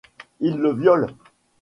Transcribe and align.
Ils 0.39 0.55
le 0.57 0.71
violent. 0.73 1.13